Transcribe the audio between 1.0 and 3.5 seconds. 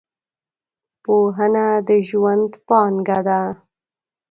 پوهنه د ژوند پانګه ده.